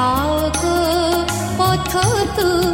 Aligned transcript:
भाग 0.00 0.60
पथ 1.58 1.94
तू 2.36 2.69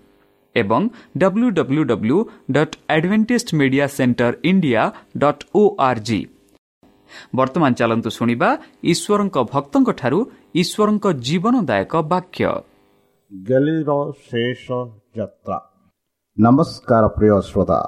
ଏବଂ 0.55 0.81
W 1.17 1.47
W 1.57 1.83
W 1.91 2.17
dot 2.51 2.75
Adventist 2.95 3.49
Media 3.59 3.85
Centre 3.97 4.33
India 4.49 4.83
dot 5.17 5.43
O 5.55 5.63
R 5.87 6.01
G 6.07 6.19
ବର୍ତ୍ତମାନ 7.35 7.71
ଚାଲନ୍ତୁ 7.79 8.09
ଶୁଣିବା 8.17 8.49
ଈଶ୍ୱରଙ୍କ 8.91 9.37
ଭକ୍ତଙ୍କଠାରୁ 9.53 10.19
ଈଶ୍ୱରଙ୍କ 10.61 11.05
ଜୀବନଦାୟକ 11.27 11.93
ବାକ୍ୟ। 12.11 12.45
ଶେଷ 14.27 14.65
ଯାତ୍ରା 15.17 15.57
ନମସ୍କାର 16.37 17.03
ପ୍ରିୟ 17.17 17.35
ଶ୍ରୋତା 17.49 17.79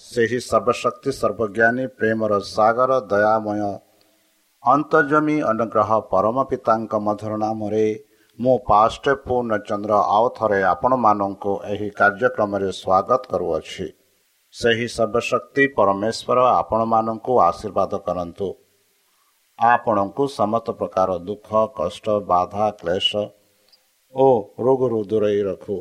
ସେହି 0.00 0.38
ସର୍ବଶକ୍ତି 0.40 1.10
ସର୍ବଜ୍ଞାନୀ 1.20 1.84
ପ୍ରେମର 1.98 2.32
ସାଗର 2.54 2.90
ଦୟାମୟ 3.10 3.60
ଅନ୍ତର୍ଜମୀ 4.62 5.36
ଅନୁଗ୍ରହ 5.50 5.90
ପରମ 6.12 6.36
ପିତାଙ୍କ 6.50 6.92
ମଧୁର 7.06 7.32
ନାମରେ 7.44 7.86
ମୁଁ 8.38 8.54
ପାଷ୍ଟ 8.68 9.12
ପୂର୍ଣ୍ଣଚନ୍ଦ୍ର 9.24 9.98
ଆଉ 10.14 10.26
ଥରେ 10.36 10.60
ଆପଣମାନଙ୍କୁ 10.68 11.52
ଏହି 11.72 11.88
କାର୍ଯ୍ୟକ୍ରମରେ 11.98 12.70
ସ୍ୱାଗତ 12.80 13.22
କରୁଅଛି। 13.30 13.86
ସେହି 14.54 14.86
ସର୍ବଶକ୍ତି 14.96 15.64
ପରମେଶ୍ୱର 15.76 16.38
ଆପଣମାନଙ୍କୁ 16.60 17.32
ଆଶୀର୍ବାଦ 17.48 17.92
କରନ୍ତୁ। 18.06 18.48
ଆପଣଙ୍କୁ 19.58 20.24
ସମସ୍ତ 20.38 20.68
ପ୍ରକାର 20.80 21.10
ଦୁଃଖ 21.28 21.48
କଷ୍ଟ 21.78 22.06
ବାଧା 22.30 22.66
କ୍ଲେଶ 22.80 23.10
ଓ 24.14 24.26
ରୋଗରୁ 24.64 25.00
ଦୂରେଇ 25.10 25.40
ରଖୁ। 25.48 25.76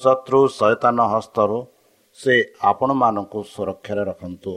ଶତ୍ରୁ 0.00 0.40
ସୈତାନ 0.58 0.98
ହସ୍ତରୁ 1.14 1.58
ସେ 2.18 2.34
ଆପଣମାନଙ୍କୁ 2.70 3.40
ସୁରକ୍ଷାରେ 3.52 4.02
ରଖନ୍ତୁ। 4.10 4.52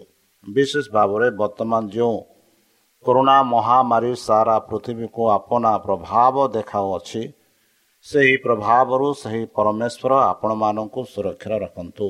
ବିଶେଷ 0.46 0.86
ଭାବରେ 0.92 1.28
ବର୍ତ୍ତମାନ 1.42 1.82
ଯେଉଁ 1.96 2.18
କରୋନା 3.06 3.38
ମହାମାରୀ 3.54 4.14
ସାରା 4.26 4.58
ପୃଥିବୀକୁ 4.70 5.24
ଆପଣା 5.38 5.72
ପ୍ରଭାବ 5.86 6.36
ଦେଖାଉଅଛି 6.56 7.22
ସେହି 8.06 8.36
ପ୍ରଭାବରୁ 8.46 9.08
ସେହି 9.22 9.44
ପରମେଶ୍ୱର 9.58 10.14
ଆପଣମାନଙ୍କୁ 10.32 11.02
ସୁରକ୍ଷାରେ 11.14 11.58
ରଖନ୍ତୁ। 11.66 12.08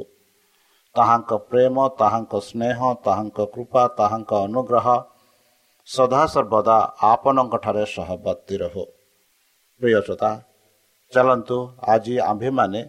ତାହାଙ୍କ 0.95 1.31
ପ୍ରେମ 1.49 1.75
ତାହାଙ୍କ 1.99 2.33
ସ୍ନେହ 2.47 2.79
ତାହାଙ୍କ 3.05 3.39
କୃପା 3.53 3.83
ତାହାଙ୍କ 3.99 4.31
ଅନୁଗ୍ରହ 4.47 4.87
ସଦାସର୍ବଦା 5.87 6.77
ଆପଣଙ୍କଠାରେ 7.13 7.83
ସହବର୍ତ୍ତୀ 7.95 8.55
ରହୁ। 8.63 8.83
ପ୍ରିୟସୋତା 9.81 10.31
ଚାଲନ୍ତୁ 11.13 11.57
ଆଜି 11.93 12.15
ଆମ୍ଭେମାନେ 12.31 12.81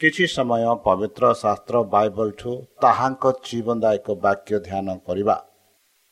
କିଛି 0.00 0.24
ସମୟ 0.36 0.62
ପବିତ୍ର 0.86 1.24
ଶାସ୍ତ୍ର 1.42 1.74
ବାଇବଲଠୁ 1.94 2.50
ତାହାଙ୍କ 2.82 3.24
ଜୀବନଦାୟକ 3.46 4.06
ବାକ୍ୟ 4.24 4.54
ଧ୍ୟାନ 4.66 4.88
କରିବା। 5.06 5.36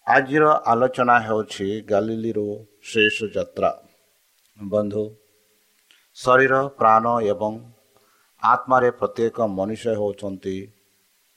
ଆଜିର 0.06 0.44
ଆଲୋଚନା 0.66 1.16
ହେଉଛି 1.26 1.66
ଗାଲିଲିରୁ 1.90 2.46
ଶେଷ 2.82 3.16
ଯାତ୍ରା। 3.34 3.70
ବନ୍ଧୁ 4.58 5.04
ଶରୀର 6.16 6.54
ପ୍ରାଣ 6.78 7.04
ଏବଂ 7.32 7.52
ଆତ୍ମାରେ 8.42 8.90
ପ୍ରତ୍ୟେକ 8.98 9.36
ମନୁଷ୍ୟ 9.58 9.92
ହେଉଛନ୍ତି 10.00 10.56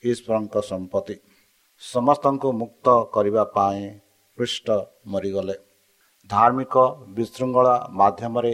ଈଶ୍ୱରଙ୍କ 0.04 0.56
ସମ୍ପତ୍ତି। 0.70 1.16
ସମସ୍ତଙ୍କୁ 1.82 2.50
ମୁକ୍ତ 2.62 2.88
କରିବା 3.14 3.44
ପାଇଁ 3.56 3.84
ପୃଷ୍ଠ 4.38 4.68
ମରିଗଲେ। 5.08 5.56
ଧାର୍ମିକ 6.30 6.76
ବିଶୃଙ୍ଖଳା 7.16 7.76
ମାଧ୍ୟମରେ 8.00 8.54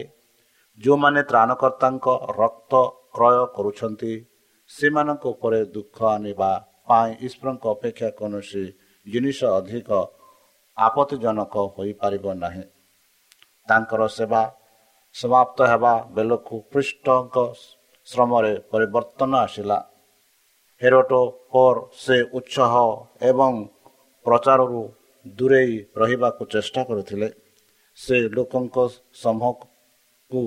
ଯେଉଁମାନେ 0.80 1.22
ତ୍ରାଣକର୍ତ୍ତାଙ୍କ 1.30 2.08
ରକ୍ତ 2.41 2.74
କ୍ରୟ 3.15 3.39
କରୁଛନ୍ତି 3.56 4.13
ସେମାନଙ୍କ 4.70 5.24
ଉପରେ 5.34 5.60
ଦୁଃଖ 5.75 5.98
ଆଣିବା 6.15 6.51
ପାଇଁ 6.88 7.10
ଈଶ୍ୱରଙ୍କ 7.27 7.63
ଅପେକ୍ଷା 7.75 8.10
କୌଣସି 8.20 8.65
ଜିନିଷ 9.08 9.39
ଅଧିକ 9.60 9.89
ଆପତ୍ତିଜନକ 10.77 11.53
ହୋଇପାରିବ 11.75 12.25
ନାହିଁ। 12.43 12.63
ତାଙ୍କର 13.67 14.01
ସେବା 14.17 14.41
ସମାପ୍ତ 15.15 15.58
ହେବା 15.72 15.93
ବେଳକୁ 16.15 16.55
ଖ୍ରୀଷ୍ଟଙ୍କ 16.72 17.36
ଶ୍ରମରେ 18.08 18.53
ପରିବର୍ତ୍ତନ 18.72 19.31
ଆସିଲା। 19.46 19.77
ହେରୋଟୋ 20.81 21.22
ପର 21.51 21.75
ସେ 22.03 22.17
ଉତ୍ସାହ 22.38 22.74
ଏବଂ 23.22 23.53
ପ୍ରଚାରରୁ 24.25 24.81
ଦୂରେଇ 25.25 25.74
ରହିବାକୁ 26.01 26.43
ଚେଷ୍ଟା 26.53 26.81
କରିଥିଲେ। 26.89 27.27
ସେ 27.98 28.15
ଲୋକଙ୍କ 28.36 28.77
ସମୂହକୁ 29.24 30.41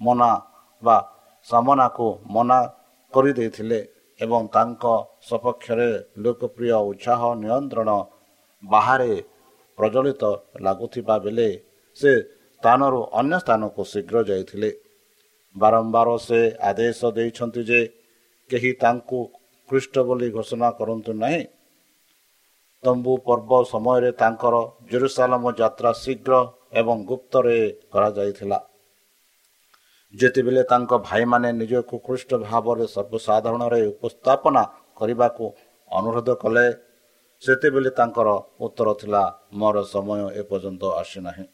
ମନା 0.00 0.30
ବା 0.82 0.96
ସାମନାକୁ 1.48 2.08
ମନା 2.34 2.58
କରିଦେଇଥିଲେ। 3.12 3.80
ଏବଂ 4.20 4.42
ତାଙ୍କ 4.54 4.84
ସପକ୍ଷରେ 5.28 5.90
ଲୋକପ୍ରିୟ 6.16 6.72
ଉତ୍ସାହ 6.90 7.20
ନିୟନ୍ତ୍ରଣ 7.42 7.90
ବାହାରେ 8.62 9.12
ପ୍ରଜ୍ୱଳିତ 9.78 10.22
ଲାଗୁଥିବା 10.60 11.16
ବେଳେ 11.24 11.48
ସେ 11.96 12.12
ସ୍ଥାନରୁ 12.62 13.00
ଅନ୍ୟ 13.20 13.36
ସ୍ଥାନକୁ 13.44 13.82
ଶୀଘ୍ର 13.92 14.16
ଯାଇଥିଲେ। 14.30 14.70
ବାରମ୍ବାର 15.56 16.08
ସେ 16.18 16.40
ଆଦେଶ 16.60 17.00
ଦେଇଛନ୍ତି 17.16 17.62
ଯେ 17.70 17.80
କେହି 18.50 18.72
ତାଙ୍କୁ 18.82 19.18
ଖ୍ରୀଷ୍ଟ 19.68 19.94
ବୋଲି 20.08 20.28
ଘୋଷଣା 20.36 20.68
କରନ୍ତୁ 20.78 21.12
ନାହିଁ। 21.22 21.42
ତମ୍ବୁ 22.84 23.12
ପର୍ବ 23.26 23.50
ସମୟରେ 23.72 24.10
ତାଙ୍କର 24.20 24.54
ଜେରୁସାଲାମ 24.90 25.44
ଯାତ୍ରା 25.60 25.90
ଶୀଘ୍ର 26.02 26.32
ଏବଂ 26.80 26.96
ଗୁପ୍ତରେ 27.10 27.58
କରାଯାଇଥିଲା। 27.92 28.58
ଯେତେବେଳେ 30.14 30.62
ତାଙ୍କ 30.62 30.92
ଭାଇମାନେ 30.98 31.48
ନିଜକୁ 31.52 31.96
କୃଷ୍ଟ 31.98 32.30
ଭାବରେ 32.34 32.84
ସର୍ବସାଧାରଣରେ 32.86 33.80
ଉପସ୍ଥାପନା 33.86 34.62
କରିବାକୁ 34.94 35.44
ଅନୁରୋଧ 35.90 36.28
କଲେ 36.34 36.66
ସେତେବେଳେ 37.42 37.90
ତାଙ୍କର 37.90 38.28
ଉତ୍ତର 38.60 38.88
ଥିଲା 38.94 39.22
ମୋର 39.52 39.76
ସମୟ 39.84 40.20
ଏପର୍ଯ୍ୟନ୍ତ 40.40 40.82
ଆସିନାହିଁ। 41.00 41.44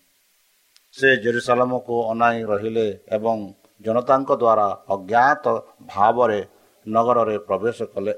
ସେ 0.93 1.09
ଜେରୁସାଲାମକୁ 1.17 1.95
ଅନାଇ 2.11 2.39
ରହିଲେ 2.45 2.87
ଏବଂ 3.09 3.37
ଜନତାଙ୍କ 3.81 4.31
ଦ୍ୱାରା 4.43 4.69
ଅଜ୍ଞାତ 4.89 5.45
ଭାବରେ 5.87 6.41
ନଗରରେ 6.87 7.37
ପ୍ରବେଶ 7.39 7.79
କଲେ। 7.85 8.15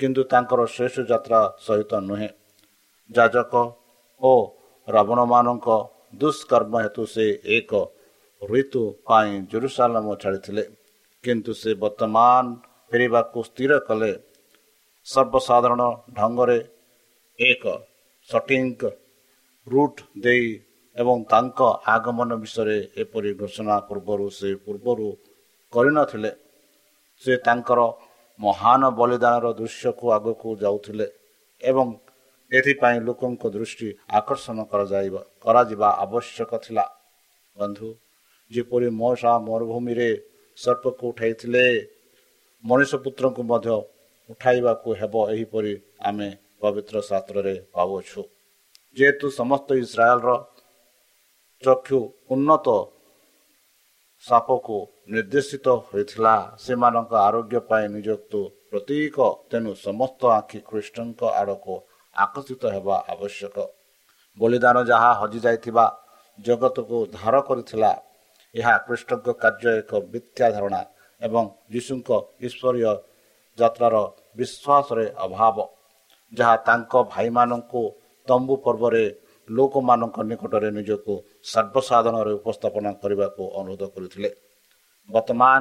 କିନ୍ତୁ 0.00 0.22
ତାଙ୍କର 0.24 0.60
ଶେଷ 0.66 0.94
ଯାତ୍ରା 1.00 1.40
ସହିତ 1.58 1.92
ନୁହେଁ। 2.00 2.28
ଯାଜକ 3.10 3.52
ଓ 4.22 4.32
ରାବଣମାନଙ୍କ 4.88 5.68
ଦୁଷ୍କର୍ମ 6.14 6.74
ହେତୁ 6.82 7.02
ସେ 7.06 7.26
ଏକ 7.44 7.72
ଋତୁ। 8.50 8.82
ପାଇଁ 9.06 9.30
ଜେରୁସାଲାମ 9.50 10.06
ଛାଡ଼ିଥିଲେ। 10.22 10.64
କିନ୍ତୁ 11.24 11.52
ସେ 11.54 11.70
ବର୍ତ୍ତମାନ 11.74 12.44
ଫେରିବାକୁ 12.90 13.38
ସ୍ଥିର 13.42 13.72
କଲେ। 13.78 14.12
ସର୍ବସାଧାରଣ 15.06 15.82
ଢଙ୍ଗରେ 16.12 16.58
ଏକ 17.40 17.64
ସଟିଙ୍ଗ 18.28 18.82
ରୁଟ୍ 19.66 20.00
ଦେଇ 20.18 20.46
ଏବଂ 20.96 21.16
ତାଙ୍କ 21.24 21.60
ଆଗମନ 21.94 22.30
ବିଷୟରେ 22.34 22.78
ଏପରି 22.96 23.30
ଘୋଷଣା 23.34 23.76
ପୂର୍ବରୁ 23.88 24.26
ସେ 24.30 24.48
ପୂର୍ବରୁ 24.54 25.08
କରିନଥିଲେ। 25.72 26.30
ସେ 27.22 27.32
ତାଙ୍କର 27.36 27.80
ମହାନ 28.40 28.82
ବଳିଦାନର 28.90 29.46
ଦୃଶ୍ୟକୁ 29.52 30.04
ଆଗକୁ 30.16 30.48
ଯାଉଥିଲେ 30.56 31.06
ଏବଂ 31.62 31.86
ଏଥିପାଇଁ 32.52 32.98
ଲୋକଙ୍କ 33.00 33.42
ଦୃଷ୍ଟି 33.46 33.88
ଆକର୍ଷଣ 34.10 34.58
କରାଯାଇବା 34.64 35.20
କରାଯିବା 35.40 35.88
ଆବଶ୍ୟକ 36.04 36.50
ଥିଲା। 36.64 36.84
ବନ୍ଧୁ 37.56 37.88
ଯେପରି 38.50 38.88
ମଶା 39.00 39.32
ମରୁଭୂମିରେ 39.48 40.10
ସର୍ପକୁ 40.58 41.04
ଉଠାଇଥିଲେ 41.10 41.64
ମଣିଷ 42.64 42.92
ପୁତ୍ରଙ୍କୁ 43.04 43.42
ମଧ୍ୟ 43.50 43.76
ଉଠାଇବାକୁ 44.28 44.88
ହେବ 45.00 45.14
ଏହିପରି 45.32 45.72
ଆମେ 46.08 46.28
ପବିତ୍ର 46.60 46.96
ଶାସ୍ତ୍ରରେ 47.08 47.54
ପାଉଛୁ 47.74 48.20
ଯେହେତୁ 48.96 49.26
ସମସ୍ତ 49.40 49.68
ଇସ୍ରାଏଲର 49.84 50.30
ଚକ୍ଷୁ 51.62 51.98
ଉନ୍ନତ 52.30 52.68
ସାପକୁ 54.24 54.76
ନିର୍ଦ୍ଦେଶିତ 55.12 55.66
ହୋଇଥିଲା 55.86 56.34
ସେମାନଙ୍କ 56.64 57.12
ଆରୋଗ୍ୟ 57.28 57.58
ପାଇଁ 57.70 57.86
ନିଯୁକ୍ତ 57.94 58.32
ପ୍ରତୀକ 58.70 59.16
ତେଣୁ 59.50 59.72
ସମସ୍ତ 59.86 60.20
ଆଖି 60.38 60.58
ଖ୍ରୀଷ୍ଟଙ୍କ 60.68 61.20
ଆଡ଼କୁ 61.40 61.74
ଆକର୍ଷିତ 62.16 62.62
ହେବା 62.74 62.96
ଆବଶ୍ୟକ। 63.12 63.56
ବଳିଦାନ 64.38 64.76
ଯାହା 64.90 65.10
ହଜିଯାଇଥିବା 65.20 65.84
ଜଗତକୁ 66.38 66.98
ଧାର 67.16 67.34
କରିଥିଲା 67.48 67.92
ଏହା 68.54 68.74
ଖ୍ରୀଷ୍ଟଙ୍କ 68.86 69.26
କାର୍ଯ୍ୟ 69.42 69.70
ଏକ 69.80 69.92
ମିଥ୍ୟା 70.12 70.46
ଧାରଣା 70.54 70.80
ଏବଂ 71.20 71.44
ଯୀଶୁଙ୍କ 71.72 72.10
ଈଶ୍ୱରୀୟ 72.46 72.92
ଯାତ୍ରାର 73.58 73.94
ବିଶ୍ୱାସରେ 74.38 75.04
ଅଭାବ 75.26 75.56
ଯାହା 76.32 76.56
ତାଙ୍କ 76.68 76.92
ଭାଇମାନଙ୍କୁ 77.14 77.82
ତମ୍ବୁ 78.28 78.54
ପର୍ବରେ 78.64 79.04
ଲୋକମାନଙ୍କ 79.48 80.16
ନିକଟରେ 80.30 80.68
ନିଜକୁ 80.78 81.12
ସର୍ବସାଧାରଣରେ 81.52 82.32
ଉପସ୍ଥାପନ 82.40 82.84
କରିବାକୁ 83.02 83.42
ଅନୁରୋଧ 83.58 83.82
କରିଥିଲେ। 83.94 84.30
ବର୍ତ୍ତମାନ 85.08 85.60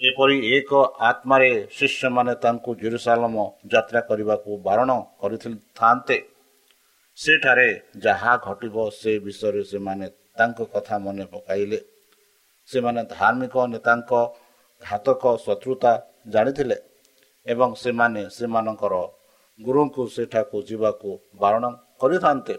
ଏପରି 0.00 0.36
ଏକ 0.56 0.70
ଆତ୍ମାରେ 1.10 1.50
ଶିଷ୍ୟମାନେ 1.78 2.32
ତାଙ୍କୁ 2.44 2.70
ଜେରୁସାଲମ 2.82 3.34
ଯାତ୍ରା 3.72 4.00
କରିବାକୁ 4.08 4.50
ବାରଣ 4.66 4.90
କରିଥାନ୍ତେ 5.20 6.16
ସେଠାରେ 7.18 7.68
ଯାହା 8.04 8.32
ଘଟିବ 8.46 8.76
ସେ 9.00 9.12
ବିଷୟରେ 9.18 9.62
ସେମାନେ 9.72 10.06
ତାଙ୍କ 10.40 10.58
କଥା 10.72 10.96
ମନେ 11.06 11.24
ପକାଇଲେ। 11.32 11.78
ସେମାନେ 12.68 13.02
ଧାର୍ମିକ 13.14 13.54
ନେତାଙ୍କ 13.72 14.10
ଘାତକ 14.82 15.22
ଶତ୍ରୁତା 15.44 15.92
ଜାଣିଥିଲେ 16.32 16.76
ଏବଂ 17.46 17.70
ସେମାନେ 17.82 18.22
ସେମାନଙ୍କର 18.36 18.94
ଗୁରୁଙ୍କୁ 19.60 20.02
ସେଠାକୁ 20.14 20.56
ଯିବାକୁ 20.68 21.08
ବାରଣ 21.40 21.64
କରିଥାନ୍ତେ। 22.00 22.54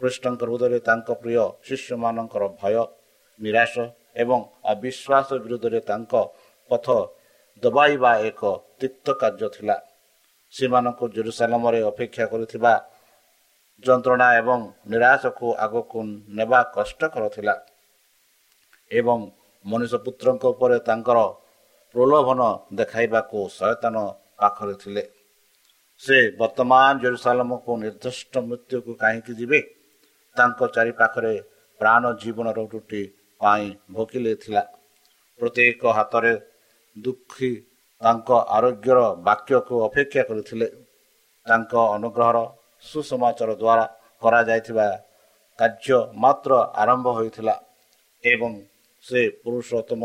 କୃଷ୍ଣଙ୍କ 0.00 0.40
ହୃଦୟରେ 0.48 0.78
ତାଙ୍କ 0.88 1.08
ପ୍ରିୟ 1.22 1.44
ଶିଷ୍ୟମାନଙ୍କର 1.66 2.44
ଭୟ 2.60 2.76
ନିରାଶ 3.40 3.74
ଏବଂ 4.22 4.38
ଅବିଶ୍ୱାସ 4.72 5.28
ବିରୁଦ୍ଧରେ 5.44 5.80
ତାଙ୍କ 5.90 6.12
ପଥ 6.70 6.86
ଦବାଇବା 7.62 8.12
ଏକ 8.28 8.40
ତିକ୍ତ 8.80 9.06
କାର୍ଯ୍ୟ 9.20 9.48
ଥିଲା। 9.56 9.76
ସେମାନଙ୍କୁ 10.54 11.04
ଜେରୁସାଲାମରେ 11.14 11.80
ଅପେକ୍ଷା 11.90 12.24
କରିଥିବା 12.32 12.72
ଯନ୍ତ୍ରଣା 13.82 14.28
ଏବଂ 14.34 14.60
ନିରାଶକୁ 14.86 15.46
ଆଗକୁ 15.56 15.98
ନେବା 16.38 16.60
କଷ୍ଟକର 16.76 17.24
ଥିଲା 17.28 17.54
ଏବଂ 18.90 19.18
ମଣିଷ 19.64 19.92
ପୁତ୍ରଙ୍କ 20.04 20.44
ଉପରେ 20.54 20.76
ତାଙ୍କର 20.78 21.18
ପ୍ରଲୋଭନ 21.94 22.40
ଦେଖାଇବାକୁ 22.74 23.38
ସଚେତନ 23.48 23.96
ପାଖରେ 24.38 24.74
ଥିଲେ। 24.74 25.02
ସେ 26.02 26.16
ବର୍ତ୍ତମାନ 26.38 26.92
ଜେରୁସାଲାମକୁ 27.02 27.70
ନିର୍ଦ୍ଦିଷ୍ଟ 27.82 28.34
ମୃତ୍ୟୁକୁ 28.48 28.92
କାହିଁକି 29.02 29.32
ଯିବେ? 29.40 29.60
ତାଙ୍କ 30.36 30.60
ଚାରିପାଖରେ 30.74 31.34
ପ୍ରାଣ 31.80 32.02
ଜୀବନର 32.22 32.58
ରୁଟି 32.72 33.02
ପାଇଁ 33.40 33.66
ଭୋକିଲେ 33.92 34.32
ଥିଲା। 34.34 34.62
ପ୍ରତ୍ୟେକ 35.40 35.82
ହାତରେ 35.98 36.32
ଦୁଃଖୀ 36.96 37.50
ତାଙ୍କ 38.02 38.28
ଆରୋଗ୍ୟର 38.56 38.98
ବାକ୍ୟକୁ 39.28 39.74
ଅପେକ୍ଷା 39.88 40.22
କରିଥିଲେ। 40.28 40.68
ତାଙ୍କ 41.46 41.72
ଅନୁଗ୍ରହର 41.96 42.38
ସୁସମାଚାର 42.90 43.50
ଦ୍ୱାରା 43.62 43.84
କରାଯାଇଥିବା 44.22 44.86
କାର୍ଯ୍ୟ 45.58 45.98
ମାତ୍ର 46.22 46.52
ଆରମ୍ଭ 46.82 47.06
ହୋଇଥିଲା 47.18 47.54
ଏବଂ 48.24 48.52
ସେ 49.04 49.20
ପୁରୁଷୋତ୍ତମ 49.42 50.02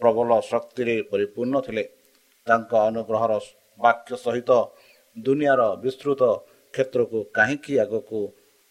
ପ୍ରବଳ 0.00 0.28
ଶକ୍ତିରେ 0.50 0.94
ପରିପୂର୍ଣ୍ଣ 1.10 1.56
ଥିଲେ। 1.66 1.84
ତାଙ୍କ 2.46 2.72
ଅନୁଗ୍ରହର 2.88 3.32
ବାକ୍ୟ 3.80 4.10
ସହିତ 4.24 4.50
ଦୁନିଆର 5.16 5.62
ବିସ୍ତୃତ 5.82 6.22
କ୍ଷେତ୍ରକୁ 6.74 7.18
କାହିଁକି 7.36 7.74
ଆଗକୁ 7.84 8.20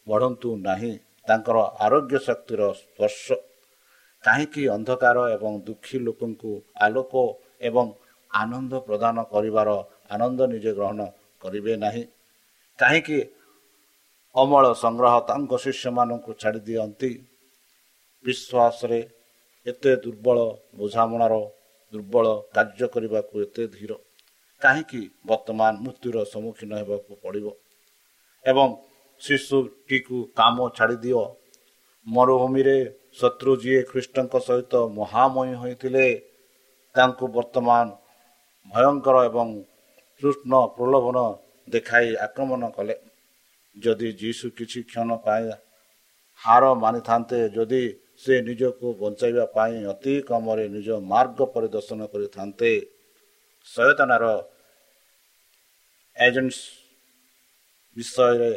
ବଢ଼ନ୍ତୁ 0.07 0.49
ନାହିଁ 0.67 0.93
ତାଙ୍କର 1.27 1.57
ଆରୋଗ୍ୟ 1.85 2.17
ଶକ୍ତିର 2.27 2.61
ସ୍ପର୍ଶ। 2.79 3.25
କାହିଁକି 4.23 4.61
ଅନ୍ଧକାର 4.75 5.17
ଏବଂ 5.35 5.51
ଦୁଃଖୀ 5.67 5.97
ଲୋକଙ୍କୁ 6.07 6.51
ଆଲୋକ 6.85 7.13
ଏବଂ 7.67 7.85
ଆନନ୍ଦ 8.31 8.73
ପ୍ରଦାନ 8.87 9.17
କରିବାର 9.33 9.69
ଆନନ୍ଦ 10.13 10.39
ନିଜେ 10.53 10.71
ଗ୍ରହଣ 10.77 10.99
କରିବେ 11.41 11.73
ନାହିଁ? 11.83 12.03
କାହିଁକି 12.79 13.17
ଅମଳ 14.37 14.65
ସଂଗ୍ରହ 14.83 15.13
ତାଙ୍କ 15.29 15.51
ଶିଷ୍ୟମାନଙ୍କୁ 15.63 16.31
ଛାଡ଼ି 16.41 16.59
ଦିଅନ୍ତି। 16.59 17.11
ବିଶ୍ୱାସରେ 18.25 18.99
ଏତେ 19.65 19.91
ଦୁର୍ବଳ 20.03 20.37
ବୁଝାମଣାର 20.73 21.33
ଦୁର୍ବଳ 21.93 22.25
କାର୍ଯ୍ୟ 22.55 22.87
କରିବାକୁ 22.93 23.33
ଏତେ 23.41 23.63
ଧୀର। 23.67 23.91
କାହିଁକି 24.61 25.01
ବର୍ତ୍ତମାନ 25.25 25.73
ମୃତ୍ୟୁର 25.85 26.15
ସମ୍ମୁଖୀନ 26.33 26.71
ହେବାକୁ 26.81 27.11
ପଡ଼ିବ? 27.23 27.45
ଏବଂ 28.45 28.67
ଶିଶୁଟିକୁ 29.21 30.17
କାମ 30.35 30.57
ଛାଡ଼ିଦିଅ 30.77 31.21
ମରୁଭୂମିରେ 32.07 32.77
ଶତ୍ରୁ 33.19 33.51
ଯିଏ 33.63 33.81
ଖ୍ରୀଷ୍ଟଙ୍କ 33.89 34.33
ସହିତ 34.47 34.73
ମହାମୟୀ 34.97 35.53
ହୋଇଥିଲେ 35.61 36.07
ତାଙ୍କୁ 36.95 37.25
ବର୍ତ୍ତମାନ 37.27 37.85
ଭୟଙ୍କର 38.67 39.15
ଏବଂ 39.29 39.47
କୃଷ୍ଣ 40.21 40.53
ପ୍ରଲୋଭନ 40.77 41.17
ଦେଖାଇ 41.67 42.07
ଆକ୍ରମଣ 42.25 42.63
କଲେ। 42.69 42.95
ଯଦି 43.77 44.09
ଯୀଶୁ 44.21 44.45
କିଛି 44.57 44.79
କ୍ଷଣ 44.89 45.09
ପାଇଁ 45.25 45.45
ହାର 46.41 46.63
ମାନିଥାନ୍ତେ 46.83 47.39
ଯଦି 47.55 47.83
ସେ 48.23 48.35
ନିଜକୁ 48.47 48.87
ବଞ୍ଚାଇବା 49.01 49.45
ପାଇଁ 49.55 49.75
ଅତି 49.93 50.13
କମରେ 50.29 50.65
ନିଜ 50.75 50.89
ମାର୍ଗ 51.11 51.39
ପରିଦର୍ଶନ 51.53 51.99
କରିଥାନ୍ତେ 52.13 52.71
ସଚେତନାର 53.67 54.25
ଏଜେଣ୍ଟସ୍ 56.17 56.63
ବିଷୟରେ 57.97 58.51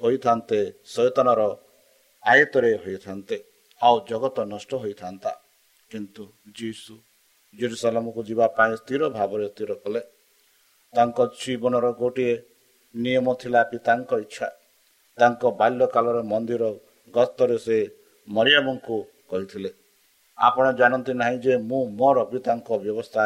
ହୋଇଥାନ୍ତେ 0.00 0.60
ସଚେତନର 0.94 1.40
ଆୟତରେ 2.22 2.72
ହୋଇଥାନ୍ତେ 2.84 3.36
ଆଉ 3.80 3.96
ଜଗତ 4.10 4.36
ନଷ୍ଟ 4.52 4.70
ହୋଇଥାନ୍ତା। 4.82 5.32
କିନ୍ତୁ 5.90 6.24
ଯୀଶୁ 6.58 6.94
ଜେରୁସାଲାମକୁ 7.54 8.20
ଯିବା 8.28 8.46
ପାଇଁ 8.56 8.72
ସ୍ଥିର 8.80 9.02
ଭାବରେ 9.16 9.46
ସ୍ଥିର 9.52 9.72
କଲେ। 9.82 10.00
ତାଙ୍କ 10.94 11.18
ଜୀବନର 11.40 11.86
ଗୋଟିଏ 12.00 12.34
ନିୟମ 12.94 13.26
ଥିଲା 13.40 13.60
ପିତାଙ୍କ 13.72 14.10
ଇଚ୍ଛା 14.24 14.48
ତାଙ୍କ 15.18 15.42
ବାଲ୍ୟକାଳର 15.60 16.18
ମନ୍ଦିର 16.32 16.64
ଗସ୍ତରେ 17.14 17.56
ସେ 17.58 17.78
ମରିୟମଙ୍କୁ 18.28 18.96
କହିଥିଲେ। 19.30 19.70
ଆପଣ 20.38 20.64
ଜାଣନ୍ତି 20.80 21.12
ନାହିଁ 21.22 21.38
ଯେ 21.44 21.54
ମୁଁ 21.68 21.80
ମୋର 21.98 22.18
ପିତାଙ୍କ 22.32 22.68
ବ୍ୟବସ୍ଥା 22.84 23.22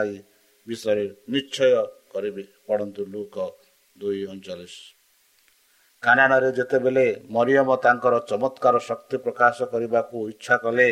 ବିଷୟରେ 0.66 1.04
ନିଶ୍ଚୟ 1.32 1.70
କରିବି 2.12 2.44
ପଢ଼ନ୍ତୁ 2.66 3.02
ଲୁକ 3.12 3.36
ଦୁଇ 3.96 4.20
ଅଣଚାଳିଶ। 4.26 4.76
କାନାନରେ 6.02 6.50
ଯେତେବେଳେ 6.58 7.06
ମରିୟମ 7.30 7.68
ତାଙ୍କର 7.84 8.14
ଚମତ୍କାର 8.30 8.76
ଶକ୍ତି 8.88 9.16
ପ୍ରକାଶ 9.24 9.56
କରିବାକୁ 9.72 10.16
ଇଚ୍ଛା 10.32 10.56
କଲେ 10.64 10.90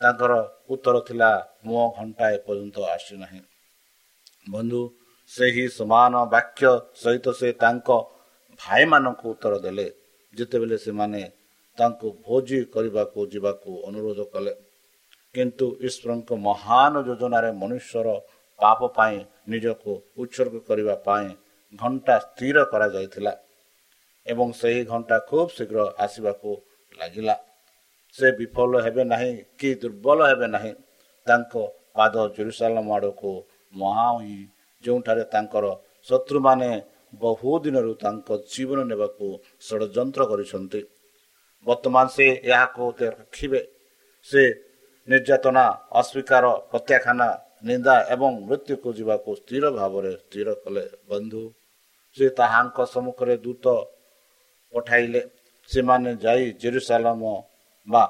ତାଙ୍କର 0.00 0.32
ଉତ୍ତର 0.74 0.96
ଥିଲା 1.08 1.30
ମୋ 1.64 1.82
ଘଣ୍ଟା 1.98 2.26
ଏପର୍ଯ୍ୟନ୍ତ 2.36 2.76
ଆସିନାହିଁ 2.94 3.40
ବନ୍ଧୁ 4.50 4.80
ସେହି 5.34 5.64
ସମାନ 5.78 6.14
ବାକ୍ୟ 6.34 6.70
ସହିତ 7.02 7.26
ସେ 7.40 7.48
ତାଙ୍କ 7.62 7.88
ଭାଇମାନଙ୍କୁ 8.60 9.26
ଉତ୍ତର 9.34 9.54
ଦେଲେ। 9.64 9.86
ଯେତେବେଳେ 10.34 10.76
ସେମାନେ 10.86 11.22
ତାଙ୍କୁ 11.78 12.06
ଭୋଜି 12.26 12.58
କରିବାକୁ 12.74 13.18
ଯିବାକୁ 13.32 13.70
ଅନୁରୋଧ 13.88 14.20
କଲେ 14.34 14.52
କିନ୍ତୁ 15.34 15.66
ଈଶ୍ୱରଙ୍କ 15.86 16.30
ମହାନ 16.48 16.92
ଯୋଜନାରେ 17.08 17.50
ମନୁଷ୍ୟର 17.62 18.08
ପାପ 18.58 18.80
ପାଇଁ 18.96 19.16
ନିଜକୁ 19.50 19.92
ଉତ୍ସର୍ଗ 20.22 20.54
କରିବା 20.68 20.94
ପାଇଁ 21.06 21.28
ଘଣ୍ଟା 21.82 22.14
ସ୍ଥିର 22.26 22.56
କରାଯାଇଥିଲା 22.72 23.32
ଏବଂ 24.26 24.48
ସେହି 24.60 24.82
ଘଣ୍ଟା 24.90 25.16
ଖୁବ୍ 25.28 25.50
ଶୀଘ୍ର 25.56 25.78
ଆସିବାକୁ 26.04 26.50
ଲାଗିଲା। 26.92 27.34
ସେ 28.14 28.26
ବିଫଳ 28.38 28.72
ହେବେ 28.86 29.02
ନାହିଁ 29.12 29.32
କି 29.58 29.70
ଦୁର୍ବଳ 29.82 30.18
ହେବେ 30.30 30.46
ନାହିଁ 30.54 30.72
ତାଙ୍କ 31.26 31.52
ପାଦ 31.96 32.14
ଜେରୁସାଲାମ 32.36 32.86
ଆଡ଼କୁ 32.96 33.32
ମହା 33.74 34.06
ହୋଇ 34.14 34.36
ଯେଉଁଠାରେ 34.84 35.24
ତାଙ୍କର 35.32 35.64
ଶତ୍ରୁମାନେ 36.06 36.68
ବହୁ 37.22 37.50
ଦିନରୁ 37.64 37.92
ତାଙ୍କ 38.02 38.28
ଜୀବନ 38.52 38.78
ନେବାକୁ 38.90 39.26
ଷଡ଼ଯନ୍ତ୍ର 39.66 40.22
କରିଛନ୍ତି। 40.30 40.80
ବର୍ତ୍ତମାନ 41.66 42.06
ସେ 42.16 42.26
ଏହାକୁ 42.50 42.84
ରଖିବେ। 43.18 43.60
ସେ 44.26 44.42
ନିର୍ଯାତନା 45.08 45.64
ଅସ୍ୱୀକାର 46.00 46.44
ପ୍ରତ୍ୟାଖ୍ୟାନ 46.70 47.20
ନିନ୍ଦା 47.68 47.94
ଏବଂ 48.14 48.30
ମୃତ୍ୟୁକୁ 48.48 48.88
ଯିବାକୁ 48.98 49.30
ସ୍ଥିର 49.40 49.64
ଭାବରେ 49.78 50.12
ସ୍ଥିର 50.22 50.48
କଲେ। 50.62 50.84
ବନ୍ଧୁ 51.10 51.42
ସେ 52.16 52.26
ତାହାଙ୍କ 52.38 52.78
ସମ୍ମୁଖରେ 52.94 53.34
ଦୂତ 53.44 53.64
ପଠାଇଲେ। 54.72 55.22
ସେମାନେ 55.68 56.10
ଯାଇ 56.24 56.44
ଜେରୁସାଲାମ 56.62 57.22
ବା 57.88 58.04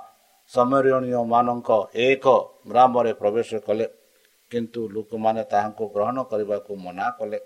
ସମରଣୀୟମାନଙ୍କ 0.52 1.70
ଏକ 2.06 2.26
ଗ୍ରାମରେ 2.70 3.12
ପ୍ରବେଶ 3.20 3.50
କଲେ। 3.66 3.86
କିନ୍ତୁ 4.54 4.80
ଲୋକମାନେ 4.94 5.42
ତାହାଙ୍କୁ 5.52 5.84
ଗ୍ରହଣ 5.94 6.16
କରିବାକୁ 6.30 6.72
ମନା 6.84 7.06
କଲେ। 7.18 7.38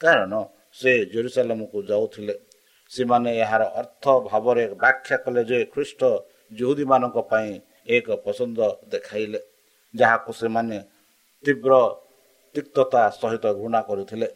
କାରଣ 0.00 0.32
ସେ 0.80 0.92
ଜେରୁସାଲାମକୁ 1.12 1.78
ଯାଉଥିଲେ। 1.90 2.34
ସେମାନେ 2.90 3.30
ଏହାର 3.42 3.62
ଅର୍ଥ 3.80 4.04
ଭାବରେ 4.28 4.64
ବ୍ୟାଖ୍ୟା 4.80 5.16
କଲେ 5.24 5.42
ଯେ 5.50 5.58
ଖ୍ରୀଷ୍ଟ 5.72 6.00
ଯୁହୁଦୀମାନଙ୍କ 6.58 7.16
ପାଇଁ 7.30 7.50
ଏକ 7.96 8.06
ପସନ୍ଦ 8.24 8.58
ଦେଖାଇଲେ 8.92 9.40
ଯାହାକୁ 9.94 10.30
ସେମାନେ 10.40 10.78
ତୀବ୍ର 11.44 11.72
ତିକ୍ତତା 12.54 13.02
ସହିତ 13.20 13.44
ଘୃଣା 13.60 13.80
କରୁଥିଲେ। 13.88 14.28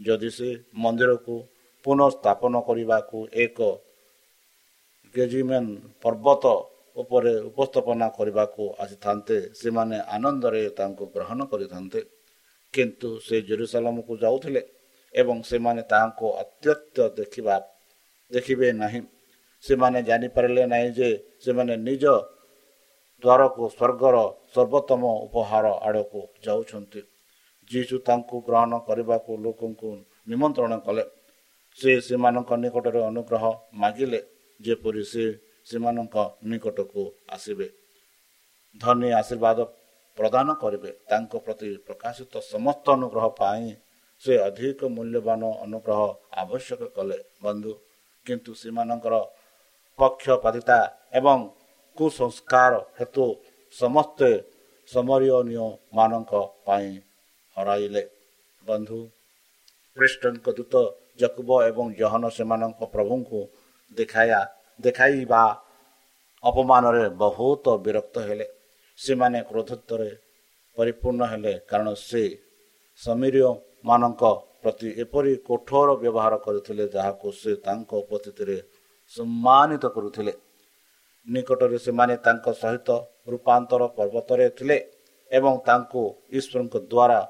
ଯଦି 0.00 0.30
ସେ 0.30 0.48
ମନ୍ଦିରକୁ 0.74 1.34
ପୁନଃସ୍ଥାପନ 1.84 2.54
କରିବାକୁ 2.68 3.18
ଏକ 3.44 3.58
ଗେଜିମେନ୍ 5.14 5.70
ପର୍ବତ 6.02 6.44
ଉପରେ 6.98 7.32
ଉପସ୍ଥାପନା 7.48 8.06
କରିବାକୁ 8.18 8.62
ଆସିଥାନ୍ତେ 8.82 9.36
ସେମାନେ 9.60 9.96
ଆନନ୍ଦରେ 10.14 10.62
ତାଙ୍କୁ 10.78 11.04
ଗ୍ରହଣ 11.14 11.40
କରିଥାନ୍ତେ। 11.52 12.00
କିନ୍ତୁ 12.74 13.08
ସେ 13.26 13.36
ଜେରୁସାଲାମକୁ 13.48 14.12
ଯାଉଥିଲେ 14.24 14.62
ଏବଂ 15.14 15.36
ସେମାନେ 15.50 15.82
ତାହାଙ୍କୁ 15.90 16.26
ଅତ୍ୟନ୍ତ 16.42 16.96
ଦେଖିବା 17.18 17.56
ଦେଖିବେ 18.32 18.68
ନାହିଁ। 18.82 19.00
ସେମାନେ 19.64 19.98
ଜାଣିପାରିଲେ 20.08 20.62
ନାହିଁ 20.72 20.90
ଯେ 20.98 21.08
ସେମାନେ 21.44 21.74
ନିଜ 21.88 22.04
ଦ୍ୱାରକୁ 23.22 23.62
ସ୍ୱର୍ଗର 23.76 24.16
ସର୍ବୋତ୍ତମ 24.54 25.02
ଉପହାର 25.26 25.66
ଆଡ଼କୁ 25.86 26.20
ଯାଉଛନ୍ତି। 26.44 27.00
ଯୀଶୁ 27.70 27.96
ତାଙ୍କୁ 28.06 28.36
ଗ୍ରହଣ 28.46 28.72
କରିବାକୁ 28.88 29.30
ଲୋକଙ୍କୁ 29.44 29.88
ନିମନ୍ତ୍ରଣ 30.30 30.72
କଲେ। 30.86 31.04
ସେ 31.78 31.90
ସେମାନଙ୍କ 32.06 32.50
ନିକଟରେ 32.62 33.00
ଅନୁଗ୍ରହ 33.10 33.44
ମାଗିଲେ 33.82 34.20
ଯେପରି 34.60 35.02
ସେ 35.12 35.24
ସେମାନଙ୍କ 35.68 36.16
ନିକଟକୁ 36.50 37.02
ଆସିବେ। 37.34 37.68
ଧନୀ 38.80 39.08
ଆଶୀର୍ବାଦ 39.20 39.58
ପ୍ରଦାନ 40.18 40.48
କରିବେ। 40.62 40.90
ତାଙ୍କ 41.10 41.32
ପ୍ରତି 41.44 41.68
ପ୍ରକାଶିତ 41.86 42.34
ସମସ୍ତ 42.52 42.86
ଅନୁଗ୍ରହ 42.96 43.26
ପାଇଁ 43.40 43.66
ସେ 44.22 44.32
ଅଧିକ 44.48 44.80
ମୂଲ୍ୟବାନ 44.96 45.42
ଅନୁଗ୍ରହ 45.64 46.00
ଆବଶ୍ୟକ 46.42 46.80
କଲେ। 46.96 47.18
ବନ୍ଧୁ 47.44 47.72
କିନ୍ତୁ 48.26 48.52
ସେମାନଙ୍କର 48.60 49.14
ପକ୍ଷପାତିତା 49.98 50.78
ଏବଂ 51.18 51.38
କୁସଂସ୍କାର 51.96 52.72
ହେତୁ 52.98 53.24
ସମସ୍ତେ 53.74 54.30
ସମରୀୟନୀୟମାନଙ୍କ 54.88 56.32
ପାଇଁ 56.66 56.90
ହରାଇଲେ। 57.56 58.02
ବନ୍ଧୁ 58.66 58.98
ଖ୍ରୀଷ୍ଟଙ୍କ 59.96 60.46
ଦୂତ 60.58 60.74
ଜକୁବ 61.20 61.50
ଏବଂ 61.70 61.86
ଜହନ 62.00 62.24
ସେମାନଙ୍କ 62.36 62.80
ପ୍ରଭୁଙ୍କୁ 62.94 63.40
ଦେଖାଇବା 63.96 64.40
ଦେଖାଇବା 64.80 65.42
ଅପମାନରେ 66.42 67.04
ବହୁତ 67.22 67.64
ବିରକ୍ତ 67.84 68.16
ହେଲେ। 68.28 68.46
ସେମାନେ 68.98 69.38
କ୍ରୋଧତ୍ୱରେ 69.48 70.10
ପରିପୂର୍ଣ୍ଣ 70.76 71.22
ହେଲେ 71.32 71.52
କାରଣ 71.70 71.88
ସେ 72.08 72.22
ସମୀରମାନଙ୍କ 73.00 74.22
ପ୍ରତି 74.62 74.88
ଏପରି 75.02 75.32
କଠୋର 75.48 75.88
ବ୍ୟବହାର 76.02 76.34
କରିଥିଲେ 76.46 76.84
ଯାହାକୁ 76.94 77.26
ସେ 77.40 77.50
ତାଙ୍କ 77.66 77.90
ଉପସ୍ଥିତିରେ 78.04 78.56
ସମ୍ମାନିତ 79.14 79.84
କରୁଥିଲେ। 79.96 80.32
ନିକଟରେ 81.26 81.78
ସେମାନେ 81.86 82.14
ତାଙ୍କ 82.26 82.46
ସହିତ 82.62 82.88
ରୂପାନ୍ତର 83.32 83.82
ପର୍ବତରେ 83.96 84.46
ଥିଲେ 84.58 84.78
ଏବଂ 85.30 85.54
ତାଙ୍କୁ 85.68 86.02
ଈଶ୍ୱରଙ୍କ 86.38 86.74
ଦ୍ୱାରା 86.92 87.20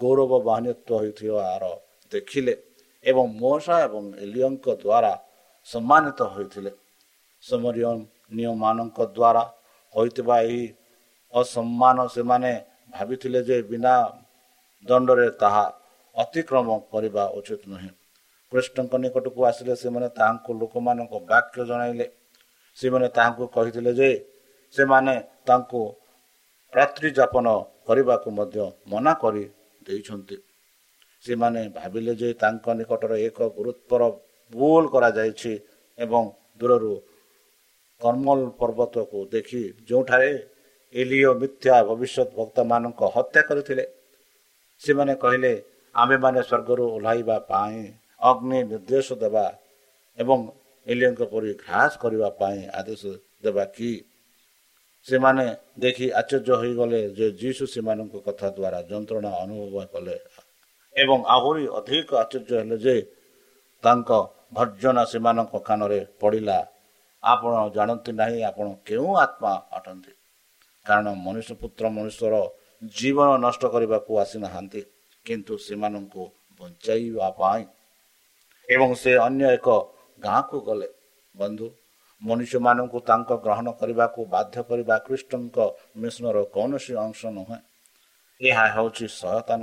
ଗୌରବ 0.00 0.32
ବାହାନିତ୍ୱ 0.46 0.92
ହୋଇଥିବାର 1.00 1.64
ଦେଖିଲେ 2.12 2.54
ଏବଂ 3.04 3.24
ମୋଷା 3.42 3.76
ଏବଂ 3.86 4.04
ଏଲିୟଙ୍କ 4.24 4.66
ଦ୍ୱାରା 4.82 5.12
ସମ୍ମାନିତ 5.66 6.20
ହୋଇଥିଲେ। 6.34 6.70
ସମରୀୟମାନଙ୍କ 7.42 8.98
ଦ୍ୱାରା 9.16 9.44
ହୋଇଥିବା 9.94 10.36
ଏହି 10.46 10.64
ଅସମ୍ମାନ 11.32 11.96
ସେମାନେ 12.14 12.52
ଭାବିଥିଲେ 12.94 13.40
ଯେ 13.48 13.56
ବିନା 13.70 13.94
ଦଣ୍ଡରେ 14.86 15.26
ତାହା 15.42 15.64
ଅତିକ୍ରମ 16.16 16.68
କରିବା 16.92 17.24
ଉଚିତ 17.38 17.62
ନୁହେଁ। 17.72 17.90
କୃଷ୍ଣଙ୍କ 18.52 18.92
ନିକଟକୁ 19.04 19.40
ଆସିଲେ 19.50 19.74
ସେମାନେ 19.82 20.08
ତାହାଙ୍କୁ 20.18 20.50
ଲୋକମାନଙ୍କ 20.60 21.12
ବାକ୍ୟ 21.30 21.58
ଜଣାଇଲେ। 21.70 22.06
ସେମାନେ 22.78 23.06
ତାହାଙ୍କୁ 23.16 23.44
କହିଥିଲେ 23.54 23.92
ଯେ 24.00 24.10
ସେମାନେ 24.74 25.14
ତାଙ୍କୁ 25.48 25.80
ରାତ୍ରି 26.72 27.08
ଯାପନ 27.18 27.46
କରିବାକୁ 27.86 28.28
ମଧ୍ୟ 28.38 28.64
ମନା 28.90 29.12
କରି 29.22 29.44
ଦେଇଛନ୍ତି। 29.86 30.36
ସେମାନେ 31.24 31.60
ଭାବିଲେ 31.78 32.12
ଯେ 32.20 32.28
ତାଙ୍କ 32.42 32.66
ନିକଟରେ 32.78 33.16
ଏକ 33.28 33.38
ଗୁରୁତ୍ୱର 33.56 34.02
ଭୁଲ 34.52 34.82
କରାଯାଇଛି 34.94 35.52
ଏବଂ 35.98 36.22
ଦୂରରୁ 36.60 36.92
କର୍ମଲ 38.02 38.40
ପର୍ବତକୁ 38.60 39.18
ଦେଖି 39.32 39.62
ଯେଉଁଠାରେ 39.88 40.30
ଏଲିଓ 40.94 41.30
ମିଥ୍ୟା 41.34 41.74
ଭବିଷ୍ୟତ 41.88 42.28
ଭକ୍ତମାନଙ୍କ 42.36 43.00
ହତ୍ୟା 43.14 43.42
କରିଥିଲେ 43.48 43.84
ସେମାନେ 44.82 45.12
କହିଲେ 45.14 45.52
ଆମ୍ଭେମାନେ 45.94 46.40
ସ୍ୱର୍ଗରୁ 46.42 46.84
ଓହ୍ଲାଇବା 46.94 47.36
ପାଇଁ 47.50 47.80
ଅଗ୍ନି 48.20 48.58
ନିର୍ଦ୍ଦେଶ 48.70 49.08
ଦେବା 49.22 49.46
ଏବଂ 50.18 50.38
ଏଲିଓଙ୍କ 50.86 51.22
ପରି 51.32 51.50
ଘାସ 51.66 51.92
କରିବା 52.02 52.28
ପାଇଁ 52.40 52.60
ଆଦେଶ 52.78 53.02
ଦେବା 53.44 53.64
କି? 53.76 53.92
ସେମାନେ 55.06 55.44
ଦେଖି 55.78 56.06
ଆଶ୍ଚର୍ଯ୍ୟ 56.10 56.54
ହୋଇଗଲେ 56.54 57.00
ଯେ 57.10 57.26
ଯୀଶୁ 57.32 57.64
ସେମାନଙ୍କ 57.74 58.14
କଥା 58.26 58.48
ଦ୍ୱାରା 58.56 58.78
ଯନ୍ତ୍ରଣା 58.90 59.30
ଅନୁଭବ 59.44 59.76
କଲେ 59.92 60.16
ଏବଂ 60.94 61.18
ଆହୁରି 61.36 61.64
ଅଧିକ 61.78 62.08
ଆଶ୍ଚର୍ଯ୍ୟ 62.22 62.54
ହେଲେ 62.60 62.76
ଯେ 62.78 62.96
ତାଙ୍କ 63.84 64.10
ଭର୍ଜନା 64.52 65.02
ସେମାନଙ୍କ 65.04 65.54
କାନରେ 65.68 66.00
ପଡ଼ିଲା 66.20 66.58
ଆପଣ 67.24 67.68
ଜାଣନ୍ତି 67.68 68.12
ନାହିଁ 68.12 68.42
ଆପଣ 68.42 68.66
କେଉଁ 68.86 69.16
ଆତ୍ମା 69.16 69.52
ଅଟନ୍ତି? 69.72 70.12
କାରଣ 70.86 71.06
ମନୁଷ୍ୟ 71.14 71.54
ପୁତ୍ର 71.54 71.84
ମନୁଷ୍ୟର 71.88 72.34
ଜୀବନ 72.84 73.30
ନଷ୍ଟ 73.36 73.62
କରିବାକୁ 73.64 74.18
ଆସିନାହାନ୍ତି 74.18 74.80
କିନ୍ତୁ 75.26 75.54
ସେମାନଙ୍କୁ 75.58 76.22
ବଞ୍ଚାଇବା 76.60 77.30
ପାଇଁ। 77.30 77.64
ଏବଂ 78.68 78.94
ସେ 78.94 79.12
ଅନ୍ୟ 79.16 79.44
ଏକ 79.56 79.68
ଗାଁକୁ 80.20 80.60
ଗଲେ। 80.60 80.88
ବନ୍ଧୁ 81.36 81.66
ମନୁଷ୍ୟମାନଙ୍କୁ 82.22 82.98
ତାଙ୍କ 83.00 83.30
ଗ୍ରହଣ 83.36 83.70
କରିବାକୁ 83.70 84.20
ବାଧ୍ୟ 84.24 84.62
କରିବା 84.62 84.96
ଖ୍ରୀଷ୍ଟଙ୍କ 84.98 85.56
ମିଶ୍ନର 85.96 86.36
କୌଣସି 86.44 86.92
ଅଂଶ 86.94 87.20
ନୁହେଁ। 87.26 87.58
ଏହା 88.40 88.64
ହେଉଛି 88.74 89.06
ସୟତାନ 89.20 89.62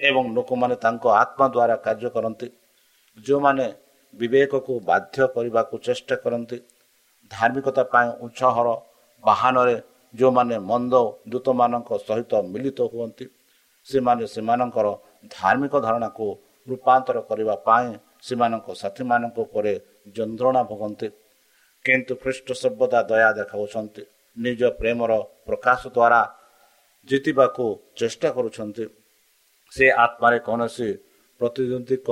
ଏବଂ 0.00 0.24
ଲୋକମାନେ 0.34 0.74
ତାଙ୍କ 0.74 1.04
ଆତ୍ମା 1.22 1.46
ଦ୍ୱାରା 1.48 1.76
କାର୍ଯ୍ୟ 1.76 2.10
କରନ୍ତି। 2.10 2.48
ଯେଉଁମାନେ 3.18 3.66
ବିବେକକୁ 4.14 4.72
ବାଧ୍ୟ 4.80 5.26
କରିବାକୁ 5.34 5.74
ଚେଷ୍ଟା 5.78 6.16
କରନ୍ତି 6.16 6.58
ଧାର୍ମିକତା 7.30 7.82
ପାଇଁ 7.92 8.08
ଉତ୍ସାହର 8.24 8.68
ବାହାନରେ 9.24 9.76
ଯେଉଁମାନେ 10.14 10.56
ମନ୍ଦ 10.70 10.94
ଦୂତମାନଙ୍କ 11.32 11.90
ସହିତ 12.08 12.32
ମିଳିତ 12.52 12.78
ହୁଅନ୍ତି 12.92 13.24
ସେମାନେ 13.86 14.24
ସେମାନଙ୍କର 14.34 14.86
ଧାର୍ମିକ 15.36 15.74
ଧାରଣାକୁ 15.86 16.26
ରୂପାନ୍ତର 16.68 17.16
କରିବା 17.28 17.54
ପାଇଁ 17.66 17.88
ସେମାନଙ୍କ 18.26 18.68
ସାଥୀମାନଙ୍କ 18.82 19.36
ଉପରେ 19.46 19.72
ଯନ୍ତ୍ରଣା 20.16 20.62
ଭୋଗନ୍ତି। 20.70 21.08
କିନ୍ତୁ 21.84 22.12
ଖ୍ରୀଷ୍ଟ 22.22 22.48
ସର୍ବଦା 22.62 23.00
ଦୟା 23.10 23.30
ଦେଖାଉଛନ୍ତି 23.38 24.02
ନିଜ 24.36 24.60
ପ୍ରେମର 24.80 25.12
ପ୍ରକାଶ 25.46 25.80
ଦ୍ୱାରା 25.96 26.20
ଜିତିବାକୁ 27.08 27.64
ଚେଷ୍ଟା 27.98 28.28
କରୁଛନ୍ତି। 28.36 28.84
ସେ 29.72 29.84
ଆତ୍ମାରେ 30.04 30.38
କୌଣସି 30.46 30.88
ପ୍ରତିଦ୍ୱନ୍ଦିକ 31.40 32.08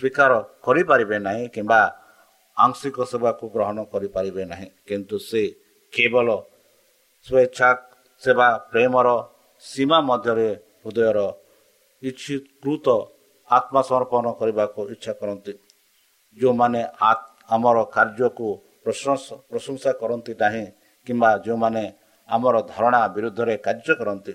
ସ୍ୱୀକାର 0.00 0.30
କରିପାରିବେ 0.64 1.16
ନାହିଁ 1.26 1.44
କିମ୍ବା 1.54 1.80
ଆଂଶିକ 2.64 2.96
ସେବାକୁ 3.10 3.44
ଗ୍ରହଣ 3.54 3.78
କରିପାରିବେ 3.92 4.42
ନାହିଁ। 4.52 4.68
କିନ୍ତୁ 4.88 5.16
ସେ 5.28 5.42
କେବଳ 5.92 6.28
ସ୍ୱେଚ୍ଛା 7.26 7.68
ସେବା 8.22 8.48
ପ୍ରେମର 8.70 9.08
ସୀମା 9.62 9.98
ମଧ୍ୟରେ 10.10 10.48
ହୃଦୟର 10.82 11.18
ଇଚ୍ଛିକୃତ 12.02 12.86
ଆତ୍ମସମର୍ପଣ 13.50 14.24
କରିବାକୁ 14.40 14.80
ଇଚ୍ଛା 14.94 15.12
କରନ୍ତି। 15.20 15.52
ଯେଉଁମାନେ 16.36 16.80
ଆମର 17.54 17.76
କାର୍ଯ୍ୟକୁ 17.94 18.48
ପ୍ରଶଂସା 19.50 19.90
କରନ୍ତି 20.00 20.32
ନାହିଁ 20.42 20.64
କିମ୍ବା 21.06 21.30
ଯେଉଁମାନେ 21.44 21.84
ଆମର 22.28 22.54
ଧାରଣା 22.72 23.00
ବିରୁଦ୍ଧରେ 23.14 23.54
କାର୍ଯ୍ୟ 23.66 23.94
କରନ୍ତି 24.00 24.32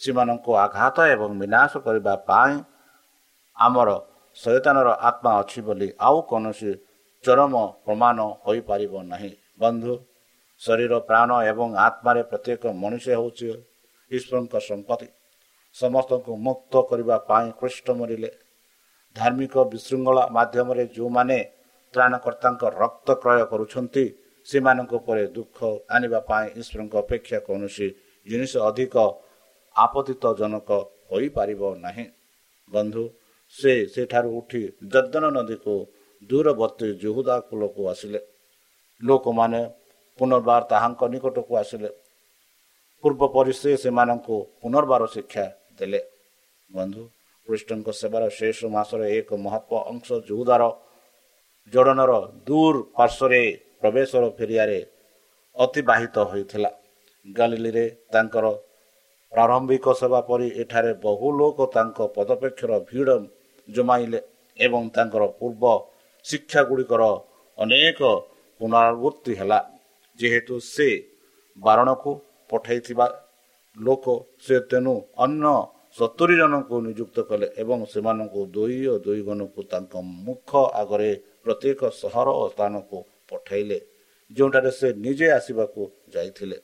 ସେମାନଙ୍କୁ 0.00 0.50
ଆଘାତ 0.64 0.96
ଏବଂ 1.14 1.30
ବିନାଶ 1.40 1.72
କରିବା 1.86 2.14
ପାଇଁ 2.28 2.54
ଆମର 3.56 3.88
ସଚେତନର 4.36 4.88
ଆତ୍ମା 5.08 5.32
ଅଛି 5.40 5.60
ବୋଲି 5.66 5.88
ଆଉ 6.06 6.18
କୌଣସି 6.30 6.70
ଚରମ 7.24 7.54
ପ୍ରମାଣ 7.84 8.18
ହୋଇପାରିବ 8.44 8.94
ନାହିଁ। 9.12 9.32
ବନ୍ଧୁ 9.58 9.94
ଶରୀର 10.60 10.92
ପ୍ରାଣ 11.08 11.30
ଏବଂ 11.50 11.68
ଆତ୍ମାରେ 11.86 12.22
ପ୍ରତ୍ୟେକ 12.30 12.62
ମଣିଷ 12.82 13.06
ହେଉଛି 13.16 13.48
ଈଶ୍ୱରଙ୍କ 14.10 14.54
ସମ୍ପତ୍ତି। 14.68 15.08
ସମସ୍ତଙ୍କୁ 15.76 16.32
ମୁକ୍ତ 16.46 16.74
କରିବା 16.90 17.16
ପାଇଁ 17.28 17.48
କୃଷ୍ଣ 17.60 17.88
ମରିଲେ। 18.00 18.30
ଧାର୍ମିକ 19.16 19.54
ବିଶୃଙ୍ଖଳା 19.72 20.24
ମାଧ୍ୟମରେ 20.36 20.84
ଯେଉଁମାନେ 20.96 21.38
ତ୍ରାଣକର୍ତ୍ତାଙ୍କ 21.94 22.62
ରକ୍ତ 22.82 23.08
କ୍ରୟ 23.22 23.42
କରୁଛନ୍ତି 23.52 24.04
ସେମାନଙ୍କ 24.48 24.92
ଉପରେ 25.00 25.24
ଦୁଃଖ 25.36 25.58
ଆଣିବା 25.94 26.20
ପାଇଁ 26.28 26.46
ଈଶ୍ୱରଙ୍କ 26.60 26.94
ଅପେକ୍ଷା 27.04 27.38
କୌଣସି 27.46 27.88
ଜିନିଷ 28.26 28.52
ଅଧିକ 28.68 28.94
ଆପତିତଜନକ 29.76 30.70
ହୋଇପାରିବ 31.10 31.62
ନାହିଁ। 31.84 32.06
ବନ୍ଧୁ 32.72 33.04
ସେ 33.54 33.72
ସେଠାରୁ 33.94 34.28
ଉଠି 34.38 34.62
ଯଦନ 34.92 35.24
ନଦୀକୁ 35.36 35.74
ଦୂରବର୍ତ୍ତୀ 36.22 36.88
ଜୁହୁଦା 37.02 37.36
କୂଳକୁ 37.48 37.80
ଆସିଲେ। 37.88 38.20
ଲୋକମାନେ 39.02 39.60
ପୁନର୍ବାର 40.18 40.62
ତାହାଙ୍କ 40.72 41.02
ନିକଟକୁ 41.12 41.52
ଆସିଲେ। 41.62 41.90
ପୂର୍ବ 43.04 43.22
ପରି 43.34 43.52
ସେ 43.52 43.70
ସେମାନଙ୍କୁ 43.82 44.36
ପୁନର୍ବାର 44.60 45.02
ଶିକ୍ଷା 45.14 45.44
ଦେଲେ। 45.78 46.00
ବନ୍ଧୁ 46.70 47.02
କୃଷ୍ଣଙ୍କ 47.46 47.88
ସେବାର 48.00 48.24
ଶେଷ 48.38 48.58
ମାସରେ 48.74 49.06
ଏକ 49.18 49.30
ମହତ୍ଵ 49.44 49.72
ଅଂଶ 49.90 50.06
ଜୁହୁଦାର 50.28 50.62
ଜୋଡ଼ନର 51.72 52.12
ଦୂର 52.46 52.74
ପାର୍ଶ୍ୱରେ 52.96 53.40
ପ୍ରବେଶର 53.80 54.24
ଫେରିଆରେ 54.38 54.78
ଅତିବାହିତ 55.56 56.16
ହୋଇଥିଲା। 56.30 56.70
ଗାଲିଲିରେ 57.26 57.84
ତାଙ୍କର 58.12 58.46
ପ୍ରାରମ୍ଭିକ 59.32 59.86
ସେବା 60.00 60.20
ପରି 60.28 60.48
ଏଠାରେ 60.62 60.92
ବହୁ 61.04 61.26
ଲୋକ 61.38 61.58
ତାଙ୍କ 61.74 61.98
ପଦପେକ୍ଷର 62.16 62.72
ଭିଡ଼ 62.90 63.08
ଜମାଇଲେ 63.68 64.20
ଏବଂ 64.58 64.82
ତାଙ୍କର 64.94 65.22
ପୂର୍ବ 65.38 65.64
ଶିକ୍ଷା 66.28 66.60
ଗୁଡ଼ିକର 66.68 67.02
ଅନେକ 67.58 68.00
ପୁନରାବୃତ୍ତି 68.60 69.32
ହେଲା। 69.40 69.58
ଯେହେତୁ 70.18 70.54
ସେ 70.74 70.88
ବାରଣକୁ 71.58 72.10
ପଠାଇଥିବା 72.50 73.06
ଲୋକ 73.76 74.04
ସେ 74.44 74.56
ତେଣୁ 74.70 74.94
ଅନ୍ୟ 75.24 75.54
ସତୁରି 75.98 76.34
ଜଣଙ୍କୁ 76.40 76.76
ନିଯୁକ୍ତ 76.86 77.18
କଲେ 77.28 77.46
ଏବଂ 77.62 77.78
ସେମାନଙ୍କୁ 77.92 78.40
ଦୁଇ 78.54 78.78
ଓ 78.92 78.94
ଦୁଇ 79.04 79.20
ଗଣକୁ 79.28 79.60
ତାଙ୍କ 79.72 79.92
ମୁଖ 80.26 80.50
ଆଗରେ 80.80 81.10
ପ୍ରତ୍ୟେକ 81.44 81.80
ସହର 82.00 82.28
ଓ 82.42 82.44
ସ୍ଥାନକୁ 82.52 82.98
ପଠାଇଲେ 83.30 83.78
ଯେଉଁଠାରେ 84.30 84.70
ସେ 84.70 84.88
ନିଜେ 85.04 85.28
ଆସିବାକୁ 85.38 85.80
ଯାଇଥିଲେ। 86.14 86.58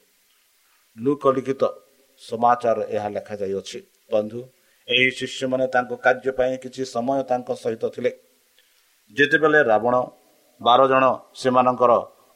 ଲୁକଲିଖିତ 0.96 1.62
ସମାଚାର 2.22 2.79
ଏହା 2.96 3.09
ଲେଖାଯାଇଅଛି। 3.16 3.79
ବନ୍ଧୁ 4.12 4.40
ଏହି 4.88 5.09
ଶିଷ୍ୟମାନେ 5.18 5.66
ତାଙ୍କ 5.74 5.92
କାର୍ଯ୍ୟ 6.05 6.31
ପାଇଁ 6.38 6.55
କିଛି 6.64 6.83
ସମୟ 6.94 7.20
ତାଙ୍କ 7.31 7.48
ସହିତ 7.62 7.85
ଥିଲେ। 7.94 8.11
ଯେତେବେଳେ 9.12 9.61
ରାବଣ 9.62 9.95
ବାର 10.61 10.81
ଜଣ 10.88 11.05
ସେମାନଙ୍କର 11.40 11.93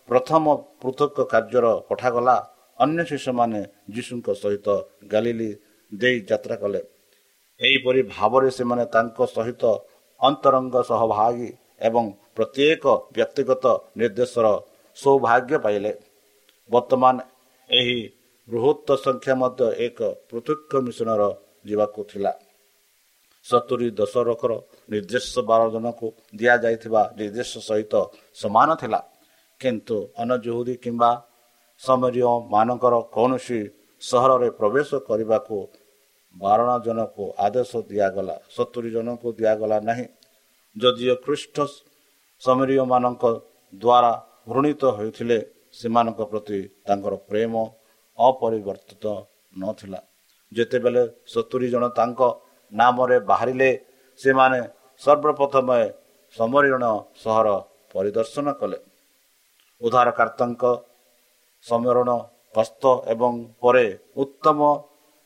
ପ୍ରଥମ 0.09 0.45
ପୃଥକ 0.83 1.17
କାର୍ଯ୍ୟର 1.33 1.67
ପଠାଗଲା 1.89 2.37
ଅନ୍ୟ 2.79 3.01
ଶିଷ୍ୟମାନେ 3.11 3.61
ଯୀଶୁଙ୍କ 3.95 4.27
ସହିତ 4.43 4.67
ଗାଲିଲି 5.13 5.51
ଦେଇ 5.93 6.17
ଯାତ୍ରା 6.31 6.57
କଲେ। 6.63 6.81
ଏହିପରି 7.61 8.01
ଭାବରେ 8.15 8.49
ସେମାନେ 8.51 8.85
ତାଙ୍କ 8.95 9.19
ସହିତ 9.37 9.63
ଅନ୍ତରଙ୍ଗ 10.21 10.75
ସହଭାଗୀ 10.91 11.51
ଏବଂ 11.89 12.05
ପ୍ରତ୍ୟେକ 12.37 12.85
ବ୍ୟକ୍ତିଗତ 13.15 13.65
ନିର୍ଦ୍ଦେଶର 13.99 14.47
ସୌଭାଗ୍ୟ 14.97 15.55
ପାଇଲେ। 15.65 15.93
ବର୍ତ୍ତମାନ 16.71 17.17
ଏହି 17.71 17.99
ବୃହତ୍ତ 18.49 18.89
ସଂଖ୍ୟା 19.05 19.35
ମଧ୍ୟ 19.43 19.65
ଏକ 19.87 19.99
ପୃଥକ 20.31 20.71
ମିଶ୍ରଣର 20.87 21.23
ଯିବାକୁ 21.69 22.01
ଥିଲା। 22.11 22.33
ସତୁରି 23.49 23.89
ଦଶରକର 23.99 24.53
ନିର୍ଦ୍ଦେଶ 24.93 25.35
ବାର 25.49 25.63
ଜଣକୁ 25.75 26.07
ଦିଆଯାଇଥିବା 26.39 27.03
ନିର୍ଦ୍ଦେଶ 27.19 27.53
ସହିତ 27.69 27.95
ସମାନ 28.41 28.69
ଥିଲା। 28.81 29.01
କିନ୍ତୁ 29.61 29.97
ଅନଜୁହୁଦୀ 30.23 30.75
କିମ୍ବା 30.85 31.11
ସମରୀୟ 31.81 32.23
ମାନଙ୍କର 32.55 32.95
କୌଣସି 33.15 33.61
ସହରରେ 34.03 34.49
ପ୍ରବେଶ 34.61 34.91
କରିବାକୁ 35.09 35.57
ବାରଣ 36.37 36.71
ଜଣକୁ 36.87 37.25
ଆଦେଶ 37.47 37.71
ଦିଆଗଲା 37.91 38.37
ସତୁରି 38.57 38.91
ଜଣଙ୍କୁ 38.97 39.29
ଦିଆଗଲା 39.39 39.77
ନାହିଁ। 39.89 40.07
ଯଦିଓ 40.77 41.15
ଖ୍ରୀଷ୍ଟ 41.25 41.57
ସମରୀୟମାନଙ୍କ 42.43 43.25
ଦ୍ୱାରା 43.75 44.13
ଘୃଣିତ 44.51 44.83
ହୋଇଥିଲେ 44.99 45.39
ସେମାନଙ୍କ 45.79 46.21
ପ୍ରତି 46.31 46.59
ତାଙ୍କର 46.87 47.15
ପ୍ରେମ 47.29 47.53
ଅପରିବର୍ତ୍ତିତ 48.19 49.05
ନଥିଲା। 49.63 50.01
ଯେତେବେଳେ 50.53 51.03
ସତୁରି 51.33 51.69
ଜଣ 51.75 51.85
ତାଙ୍କ 51.99 52.21
ନାମରେ 52.73 53.19
ବାହାରିଲେ 53.31 53.71
ସେମାନେ 54.21 54.61
ସର୍ବପ୍ରଥମେ 55.03 55.81
ସମରୀଣ 56.37 56.85
ସହର 57.23 57.49
ପରିଦର୍ଶନ 57.93 58.47
କଲେ। 58.61 58.79
ଉଦ୍ଧାରକର୍ତ୍ତାଙ୍କ 59.81 60.63
ସମରଣ 61.65 62.09
ଗସ୍ତ 62.57 62.85
ଏବଂ 63.13 63.33
ପରେ 63.63 63.87
ଉତ୍ତମ 64.23 64.59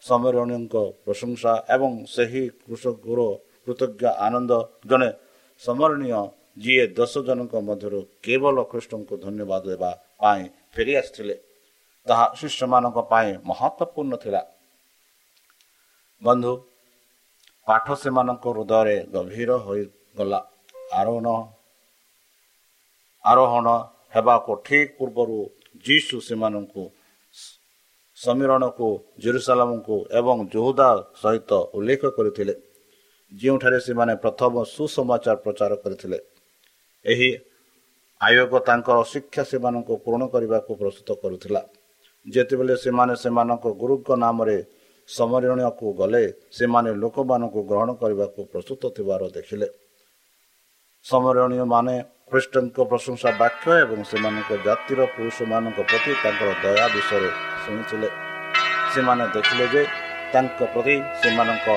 ସମରଣୀଙ୍କ 0.03 0.75
ପ୍ରଶଂସା 1.05 1.53
ଏବଂ 1.75 1.93
ସେହି 2.15 2.45
କୃଷକର 2.65 3.21
କୃତଜ୍ଞ 3.65 4.03
ଆନନ୍ଦ। 4.27 4.53
ଜଣେ 4.91 5.11
ସ୍ମରଣୀୟ 5.63 6.23
ଯିଏ 6.63 6.85
ଦଶ 6.99 7.13
ଜଣଙ୍କ 7.27 7.55
ମଧ୍ୟରୁ 7.69 8.01
କେବଳ 8.25 8.57
କୃଷ୍ଣଙ୍କୁ 8.71 9.15
ଧନ୍ୟବାଦ 9.25 9.63
ଦେବା 9.73 9.91
ପାଇଁ 10.23 10.43
ଫେରି 10.75 10.93
ଆସିଥିଲେ। 11.01 11.37
ତାହା 12.07 12.27
ଶିଷ୍ୟମାନଙ୍କ 12.39 12.99
ପାଇଁ 13.13 13.31
ମହତ୍ଵପୂର୍ଣ୍ଣ 13.49 14.15
ଥିଲା। 14.25 14.43
ବନ୍ଧୁ 16.23 16.53
ପାଠ 17.67 17.87
ସେମାନଙ୍କ 18.03 18.45
ହୃଦୟରେ 18.55 18.97
ଗଭୀର 19.15 19.51
ହୋଇଗଲା। 19.67 20.41
ଆରୋହଣ 20.93 21.27
ଆରୋହଣ 23.25 23.67
ହେବାକୁ 24.15 24.53
ଠିକ 24.67 24.89
ପୂର୍ବରୁ 24.99 25.39
ଯୀଶୁ 25.87 26.17
ସେମାନଙ୍କୁ 26.29 26.83
ସମୀରଣକୁ 28.17 28.89
ଜେରୁସାଲାମକୁ 29.23 29.97
ଏବଂ 30.19 30.37
ଜୋହୁଦା 30.53 30.89
ସହିତ 31.23 31.51
ଉଲ୍ଲେଖ 31.77 32.03
କରିଥିଲେ। 32.19 32.55
ଯେଉଁଠାରେ 33.33 33.79
ସେମାନେ 33.87 34.15
ପ୍ରଥମ 34.25 34.53
ସୁସମାଚାର 34.75 35.37
ପ୍ରଚାର 35.45 35.73
କରିଥିଲେ। 35.85 36.19
ଏହି 37.05 37.31
ଆୟୋଗ 38.21 38.53
ତାଙ୍କର 38.69 38.99
ଶିକ୍ଷା 39.13 39.43
ସେମାନଙ୍କୁ 39.51 39.95
ପୂରଣ 40.05 40.23
କରିବାକୁ 40.35 40.71
ପ୍ରସ୍ତୁତ 40.81 41.11
କରୁଥିଲା। 41.23 41.63
ଯେତେବେଳେ 42.27 42.75
ସେମାନେ 42.85 43.15
ସେମାନଙ୍କ 43.23 43.65
ଗୁରୁଙ୍କ 43.81 44.09
ନାମରେ 44.25 44.59
ସମରଣୀୟକୁ 45.09 45.87
ଗଲେ 46.01 46.23
ସେମାନେ 46.59 46.91
ଲୋକମାନଙ୍କୁ 47.03 47.61
ଗ୍ରହଣ 47.71 47.91
କରିବାକୁ 48.03 48.41
ପ୍ରସ୍ତୁତ 48.53 48.83
ଥିବାର 48.97 49.23
ଦେଖିଲେ। 49.37 49.69
ସମରଣୀୟମାନେ 51.05 51.95
ଖ୍ରୀଷ୍ଟଙ୍କ 52.31 52.79
ପ୍ରଶଂସା 52.91 53.31
ବାକ୍ୟ 53.43 53.67
ଏବଂ 53.85 54.01
ସେମାନଙ୍କ 54.11 54.51
ଜାତିର 54.67 55.01
ପୁରୁଷମାନଙ୍କ 55.15 55.79
ପ୍ରତି 55.91 56.13
ତାଙ୍କର 56.23 56.51
ଦୟା 56.63 56.87
ବିଷୟରେ 56.95 57.31
ଶୁଣିଥିଲେ। 57.63 58.09
ସେମାନେ 58.93 59.25
ଦେଖିଲେ 59.35 59.67
ଯେ 59.75 59.83
ତାଙ୍କ 60.33 60.59
ପ୍ରତି 60.73 60.95
ସେମାନଙ୍କ 61.23 61.69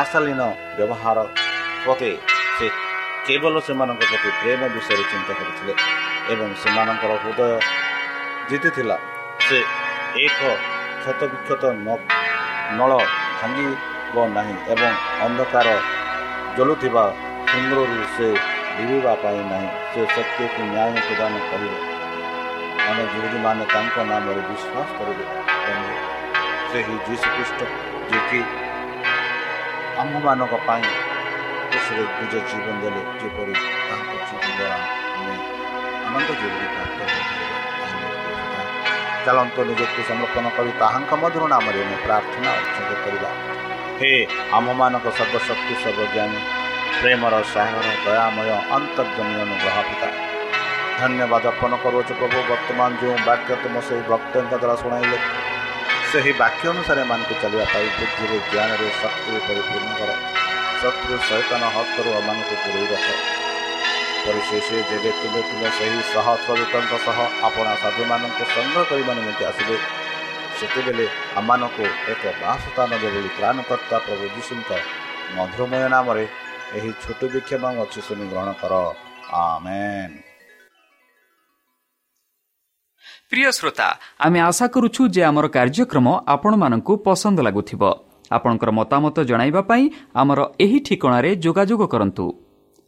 ଆଶାଲୀନ 0.00 0.40
ବ୍ୟବହାର 0.76 1.18
ପ୍ରତି 1.84 2.12
ସେ 2.56 2.66
କେବଳ 3.26 3.54
ସେମାନଙ୍କ 3.66 4.02
ପ୍ରତି 4.10 4.30
ପ୍ରେମ 4.40 4.60
ବିଷୟରେ 4.74 5.04
ଚିନ୍ତା 5.10 5.32
କରିଥିଲେ 5.40 5.74
ଏବଂ 6.32 6.48
ସେମାନଙ୍କର 6.62 7.12
ହୃଦୟ 7.22 7.52
ଜିତିଥିଲା। 8.50 8.96
ସେ 9.46 9.58
ଏକ 10.26 10.40
କ୍ଷତବିକ୍ଷତ 11.02 11.62
ନଳ 12.78 12.92
ଭାଙ୍ଗିବ 13.38 14.16
ନାହିଁ 14.36 14.56
ଏବଂ 14.72 14.92
ଅନ୍ଧକାର 15.26 15.68
ଜଳୁଥିବା 16.56 17.04
ସୁନ୍ଦରରୁ 17.50 18.04
ସେ 18.16 18.28
ବୁଲିବା 18.76 19.12
ପାଇଁ 19.22 19.40
ନାହିଁ। 19.50 19.68
ସେ 19.92 20.00
ସତ୍ୟକୁ 20.14 20.60
ନ୍ୟାୟ 20.74 20.90
ପ୍ରଦାନ 21.06 21.34
କରିବେ। 21.50 21.78
ଆମେ 22.88 23.02
ଯୁବତୀମାନେ 23.12 23.64
ତାଙ୍କ 23.72 23.96
ନାମରେ 24.10 24.42
ବିଶ୍ୱାସ 24.50 24.88
କରିବେ 24.98 25.24
ସେହି 26.70 26.94
ଯୀଶୁଖ୍ରୀଷ୍ଟ 27.06 27.60
ଯିଏକି 28.10 28.40
ଆମ୍ଭମାନଙ୍କ 30.02 30.54
ପାଇଁ 30.68 30.84
ଖୁସିରେ 31.70 32.04
ନିଜ 32.18 32.34
ଜୀବନ 32.48 32.76
ଦେଲେ 32.82 33.02
ଯେପରି 33.20 33.54
ତାଙ୍କ 33.88 34.10
ଜୀବନ 34.28 34.46
ଦ୍ୱାରା 34.58 34.78
ଆମେ 35.16 35.34
ଆନନ୍ଦ 36.06 36.30
ଜୀବନ 36.40 36.62
ପ୍ରାପ୍ତ 36.74 37.49
ଚାଲନ୍ତୁ 39.24 39.60
ନିଜକୁ 39.68 40.00
ସମର୍ପଣ 40.08 40.44
କରି 40.56 40.70
ତାହାଙ୍କ 40.80 41.12
ମଧୁର 41.22 41.44
ନାମରେ 41.52 41.80
ଆମେ 41.82 41.96
ପ୍ରାର୍ଥନା 42.04 42.50
ଉତ୍ସର୍ଗ 42.60 42.92
କରିବା 43.04 43.30
ହେ 43.98 44.12
ଆମମାନଙ୍କ 44.58 45.06
ସର୍ବଶକ୍ତି 45.18 45.74
ସର୍ବଜ୍ଞାନୀ 45.82 46.38
ପ୍ରେମର 46.94 47.34
ସାହର 47.52 47.86
ଦୟାମୟ 48.06 48.48
ଅନ୍ତର୍ଜମୀ 48.76 49.34
ଅନୁଗ୍ରହ 49.44 49.76
ପିତା 49.88 50.08
ଧନ୍ୟବାଦ 51.00 51.44
ଅର୍ପଣ 51.52 51.72
କରୁଅଛୁ 51.84 52.12
ପ୍ରଭୁ 52.20 52.38
ବର୍ତ୍ତମାନ 52.50 52.90
ଯେଉଁ 53.00 53.16
ବାକ୍ୟ 53.28 53.50
ତୁମ 53.62 53.74
ସେହି 53.88 54.02
ଭକ୍ତଙ୍କ 54.10 54.52
ଦ୍ୱାରା 54.54 54.76
ଶୁଣାଇଲେ 54.82 55.18
ସେହି 56.10 56.32
ବାକ୍ୟ 56.40 56.64
ଅନୁସାରେ 56.72 57.00
ଏମାନଙ୍କୁ 57.04 57.34
ଚାଲିବା 57.42 57.66
ପାଇଁ 57.72 57.86
ବୁଦ୍ଧିରେ 57.98 58.38
ଜ୍ଞାନରେ 58.48 58.88
ଶକ୍ତିରେ 59.00 59.38
ପରିପୂର୍ଣ୍ଣ 59.46 59.92
କର 60.00 60.10
ଶତ୍ରୁ 60.80 61.14
ସୈତନ 61.28 61.62
ହସ୍ତରୁ 61.76 62.08
ଏମାନଙ୍କୁ 62.18 62.54
ଦୂରେଇ 62.62 62.86
ରଖ 62.92 63.49
ପରିଶେଷରେ 64.24 64.80
ଯେବେ 64.90 65.10
ତୁମେ 65.20 65.40
ତୁମେ 65.48 65.68
ସେହି 65.78 66.00
ସହସ୍ରଦୂତଙ୍କ 66.12 66.92
ସହ 67.06 67.18
ଆପଣ 67.46 67.66
ସାଧୁମାନଙ୍କୁ 67.82 68.44
ସଂଗ୍ରହ 68.54 68.84
କରିବା 68.90 69.12
ନିମନ୍ତେ 69.18 69.44
ଆସିବେ 69.50 69.76
ସେତେବେଳେ 70.58 71.06
ଆମମାନଙ୍କୁ 71.36 71.84
ଏକ 72.12 72.22
ବାସସ୍ଥାନ 72.42 72.90
ଯେଭଳି 73.02 73.30
ତ୍ରାଣକର୍ତ୍ତା 73.36 73.96
ପ୍ରଭୁ 74.06 74.24
ଯୀଶୁଙ୍କ 74.36 74.70
ମଧୁରମୟ 75.36 75.84
ନାମରେ 75.94 76.24
ଏହି 76.76 76.90
ଛୋଟ 77.02 77.20
ବିକ୍ଷେପ 77.32 77.62
ଅଛି 77.82 78.00
ଶୁଣି 78.06 78.24
ଗ୍ରହଣ 78.30 78.50
କର। 78.60 78.74
ଆମେନ୍। 79.40 80.14
ଶ୍ରୋତା 83.58 83.88
ଆମେ 84.20 84.38
ଆଶା 84.40 84.66
କରୁଛୁ 84.74 85.02
ଯେ 85.14 85.22
ଆମର 85.24 85.46
କାର୍ଯ୍ୟକ୍ରମ 85.56 86.06
ଆପଣମାନଙ୍କୁ 86.34 86.92
ପସନ୍ଦ 87.06 87.38
ଲାଗୁଥିବ। 87.46 87.82
ଆପଣଙ୍କର 88.30 88.70
ମତାମତ 88.70 89.16
ଜଣାଇବା 89.30 89.62
ପାଇଁ 89.70 89.84
ଆମର 90.14 90.40
ଏହି 90.64 90.78
ଠିକଣାରେ 90.86 91.30
ଯୋଗାଯୋଗ 91.44 91.82
କରନ୍ତୁ। 91.86 92.49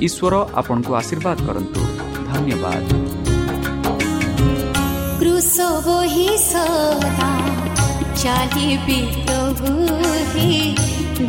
ईश्वर 0.00 0.34
आपणको 0.60 0.92
आशीर्वाद 0.94 1.40
गरु 1.46 1.60
धन्यवाद 2.32 2.84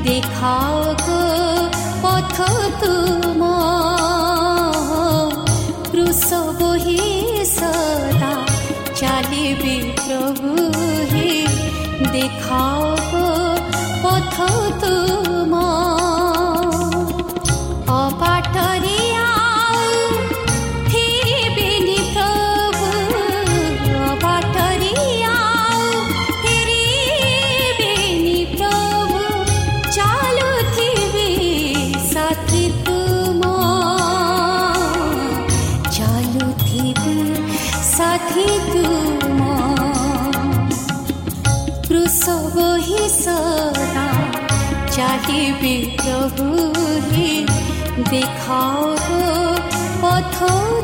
দেখাও 0.06 0.80
পথ 2.04 2.38
তুম 2.82 3.42
কৃষ 5.92 6.28
বহি 6.60 7.02
সদা 7.58 8.34
চালিবি 9.00 9.78
প্রভু 10.00 10.50
হে 11.12 11.34
দেখাও 12.14 12.79
प्रभु 45.78 46.48
हे 47.12 47.46
दिखाओ 48.10 48.96
द 50.02 50.79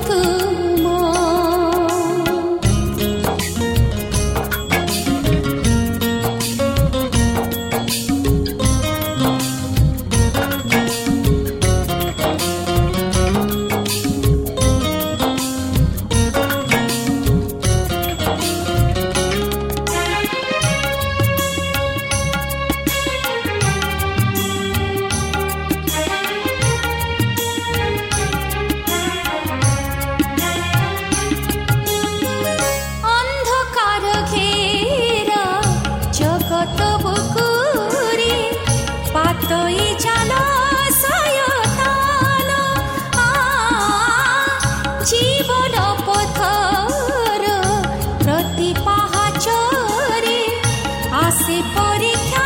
আসে 51.18 51.58
পরীক্ষা 51.76 52.45